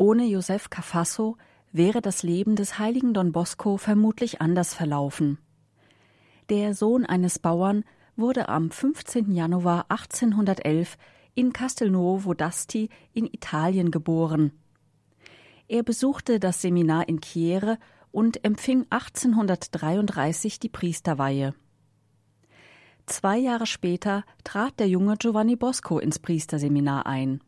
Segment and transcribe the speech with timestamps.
[0.00, 1.36] Ohne Josef Cafasso
[1.72, 5.36] wäre das Leben des heiligen Don Bosco vermutlich anders verlaufen.
[6.48, 7.84] Der Sohn eines Bauern
[8.16, 9.30] wurde am 15.
[9.34, 10.96] Januar 1811
[11.34, 14.52] in Castelnuovo d'Asti in Italien geboren.
[15.68, 17.76] Er besuchte das Seminar in Chiere
[18.10, 21.52] und empfing 1833 die Priesterweihe.
[23.04, 27.42] Zwei Jahre später trat der junge Giovanni Bosco ins Priesterseminar ein.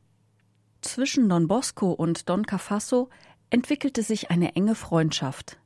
[0.83, 3.09] Zwischen Don Bosco und Don Cafasso
[3.51, 5.59] entwickelte sich eine enge Freundschaft.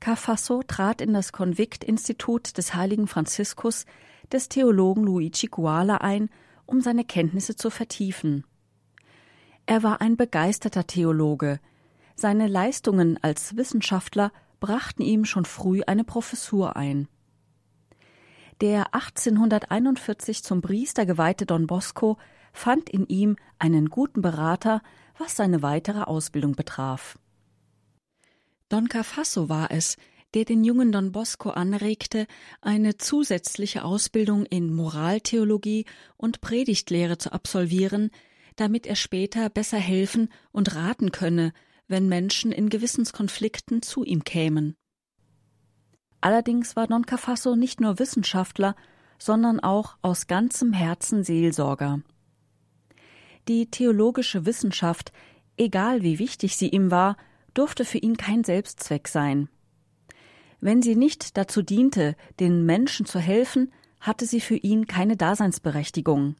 [0.00, 3.86] Cafasso trat in das Konviktinstitut des heiligen Franziskus
[4.30, 6.28] des Theologen Luigi Guala ein,
[6.66, 8.44] um seine Kenntnisse zu vertiefen.
[9.64, 11.58] Er war ein begeisterter Theologe.
[12.14, 17.08] Seine Leistungen als Wissenschaftler brachten ihm schon früh eine Professur ein.
[18.60, 22.18] Der 1841 zum Priester geweihte Don Bosco
[22.52, 24.82] fand in ihm einen guten Berater,
[25.18, 27.18] was seine weitere Ausbildung betraf.
[28.68, 29.96] Don Cafasso war es,
[30.34, 32.26] der den jungen Don Bosco anregte,
[32.60, 38.10] eine zusätzliche Ausbildung in Moraltheologie und Predigtlehre zu absolvieren,
[38.56, 41.52] damit er später besser helfen und raten könne,
[41.86, 44.74] wenn Menschen in Gewissenskonflikten zu ihm kämen.
[46.20, 48.74] Allerdings war Don Cafasso nicht nur Wissenschaftler,
[49.18, 52.02] sondern auch aus ganzem Herzen Seelsorger.
[53.48, 55.10] Die theologische Wissenschaft,
[55.56, 57.16] egal wie wichtig sie ihm war,
[57.54, 59.48] durfte für ihn kein Selbstzweck sein.
[60.60, 66.36] Wenn sie nicht dazu diente, den Menschen zu helfen, hatte sie für ihn keine Daseinsberechtigung.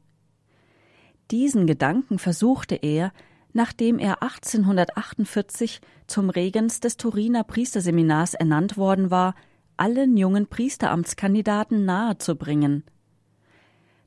[1.30, 3.12] Diesen Gedanken versuchte er,
[3.54, 9.34] nachdem er 1848 zum Regens des Turiner Priesterseminars ernannt worden war,
[9.78, 12.84] allen jungen Priesteramtskandidaten nahezubringen.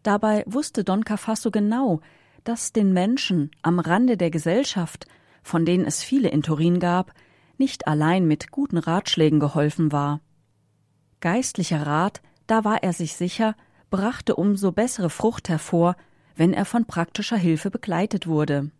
[0.03, 2.01] Dabei wusste Don Cafasso genau,
[2.43, 5.07] dass den Menschen am Rande der Gesellschaft,
[5.43, 7.13] von denen es viele in Turin gab,
[7.57, 10.19] nicht allein mit guten Ratschlägen geholfen war.
[11.19, 13.55] Geistlicher Rat, da war er sich sicher,
[13.89, 15.95] brachte umso bessere Frucht hervor,
[16.35, 18.71] wenn er von praktischer Hilfe begleitet wurde.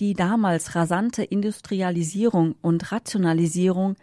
[0.00, 3.96] Die damals rasante Industrialisierung und Rationalisierung,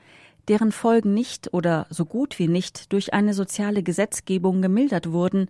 [0.48, 5.50] deren Folgen nicht oder so gut wie nicht durch eine soziale Gesetzgebung gemildert wurden,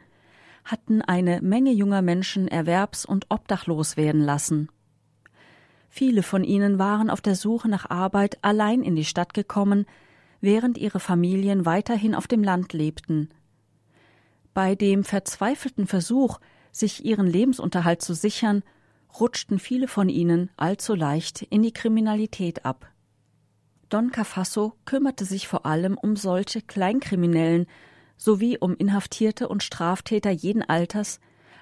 [0.68, 4.70] hatten eine Menge junger Menschen erwerbs- und obdachlos werden lassen.
[5.90, 9.86] Viele von ihnen waren auf der Suche nach Arbeit allein in die Stadt gekommen,
[10.42, 13.30] während ihre Familien weiterhin auf dem Land lebten.
[14.54, 16.40] Bei dem verzweifelten Versuch,
[16.72, 18.64] sich ihren Lebensunterhalt zu sichern,
[19.20, 22.92] rutschten viele von ihnen allzu leicht in die Kriminalität ab.
[23.90, 27.68] Don Cafasso kümmerte sich vor allem um solche Kleinkriminellen
[28.18, 31.20] sowie um Inhaftierte und Straftäter jeden Alters,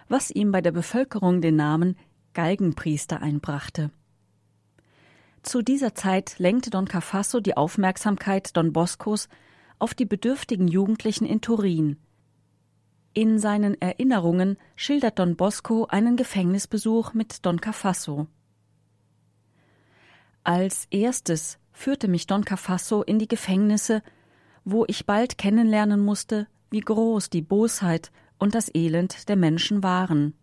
[0.08, 1.98] was ihm bei der Bevölkerung den Namen
[2.34, 3.92] Galgenpriester einbrachte.
[5.44, 9.30] Zu dieser Zeit lenkte Don Cafasso die Aufmerksamkeit Don Boscos
[9.78, 11.98] auf die bedürftigen Jugendlichen in Turin.
[13.14, 18.28] In seinen Erinnerungen schildert Don Bosco einen Gefängnisbesuch mit Don Cafasso.
[20.44, 24.02] Als erstes führte mich Don Cafasso in die Gefängnisse,
[24.66, 30.34] wo ich bald kennenlernen musste, wie groß die Bosheit und das Elend der Menschen waren.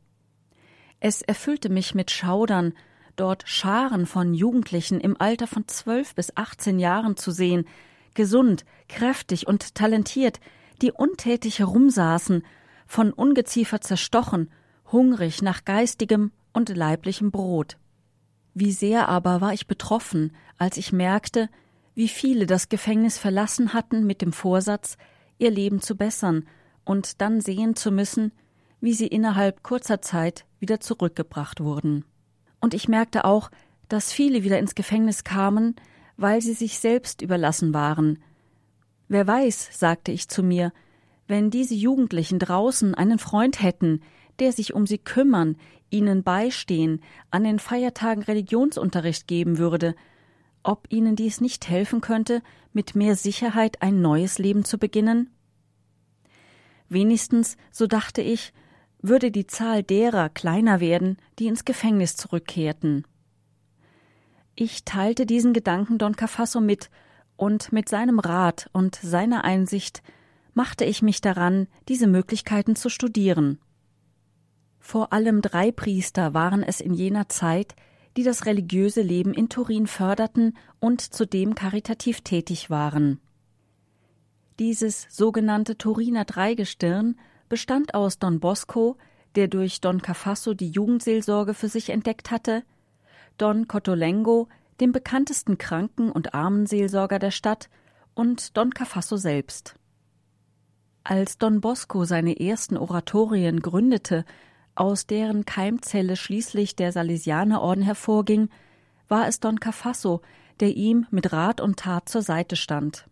[1.01, 2.73] Es erfüllte mich mit Schaudern,
[3.17, 7.67] dort Scharen von Jugendlichen im Alter von zwölf bis achtzehn Jahren zu sehen,
[8.15, 10.41] gesund, kräftig und talentiert,
[10.81, 12.45] die untätig herumsaßen,
[12.87, 14.51] von Ungeziefer zerstochen,
[14.91, 17.79] hungrig nach geistigem und leiblichem Brot.
[18.55, 21.49] Wie sehr aber war ich betroffen, als ich merkte,
[21.95, 24.97] wie viele das Gefängnis verlassen hatten mit dem Vorsatz,
[25.39, 26.47] ihr Leben zu bessern
[26.85, 28.33] und dann sehen zu müssen,
[28.81, 32.05] wie sie innerhalb kurzer Zeit wieder zurückgebracht wurden
[32.63, 33.51] und ich merkte auch,
[33.89, 35.77] dass viele wieder ins Gefängnis kamen,
[36.17, 38.23] weil sie sich selbst überlassen waren.
[39.09, 40.73] Wer weiß, sagte ich zu mir,
[41.27, 44.01] wenn diese Jugendlichen draußen einen Freund hätten,
[44.39, 45.57] der sich um sie kümmern,
[45.91, 49.95] ihnen beistehen, an den Feiertagen Religionsunterricht geben würde,
[50.63, 52.43] ob ihnen dies nicht helfen könnte,
[52.73, 55.31] mit mehr Sicherheit ein neues Leben zu beginnen?
[56.89, 58.53] Wenigstens, so dachte ich,
[59.01, 63.07] würde die Zahl derer kleiner werden, die ins Gefängnis zurückkehrten.
[64.55, 66.91] Ich teilte diesen Gedanken Don Cafasso mit,
[67.37, 70.03] und mit seinem Rat und seiner Einsicht
[70.55, 73.59] machte ich mich daran, diese Möglichkeiten zu studieren.
[74.79, 77.75] Vor allem drei Priester waren es in jener Zeit,
[78.17, 83.21] die das religiöse Leben in Turin förderten und zudem karitativ tätig waren.
[84.59, 87.17] Dieses sogenannte Turiner Dreigestirn
[87.49, 88.97] bestand aus Don Bosco,
[89.35, 92.65] der durch Don Cafasso die Jugendseelsorge für sich entdeckt hatte,
[93.39, 94.49] Don Cotolengo,
[94.81, 97.71] dem bekanntesten Kranken- und Armenseelsorger der Stadt,
[98.15, 99.75] und Don Cafasso selbst.
[101.05, 104.25] Als Don Bosco seine ersten Oratorien gründete,
[104.75, 108.49] aus deren Keimzelle schließlich der Salesianerorden hervorging,
[109.09, 110.23] war es Don Cafasso,
[110.61, 113.07] der ihm mit Rat und Tat zur Seite stand.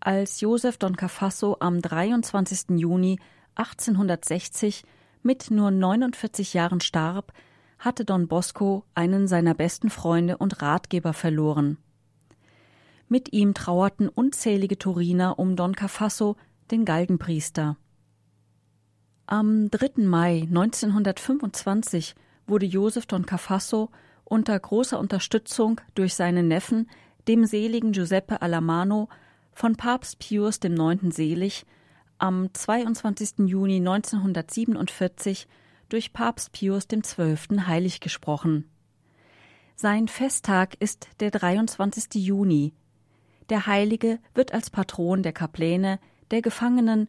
[0.00, 2.78] Als Josef Don Cafasso am 23.
[2.78, 3.18] Juni
[3.56, 4.84] 1860
[5.22, 7.32] mit nur 49 Jahren starb,
[7.78, 11.76] hatte Don Bosco einen seiner besten Freunde und Ratgeber verloren.
[13.08, 16.36] Mit ihm trauerten unzählige Turiner um Don Cafasso,
[16.70, 17.76] den Galgenpriester.
[19.32, 20.02] Am 3.
[20.02, 22.16] Mai 1925
[22.48, 23.88] wurde Josef Don Cafasso
[24.24, 26.90] unter großer Unterstützung durch seinen Neffen,
[27.28, 29.08] dem seligen Giuseppe Alamano,
[29.52, 31.14] von Papst Pius IX.
[31.14, 31.64] selig,
[32.18, 33.46] am 22.
[33.46, 35.46] Juni 1947
[35.88, 37.66] durch Papst Pius XII.
[37.68, 38.68] heilig gesprochen.
[39.76, 42.16] Sein Festtag ist der 23.
[42.16, 42.72] Juni.
[43.48, 46.00] Der Heilige wird als Patron der Kapläne,
[46.32, 47.08] der Gefangenen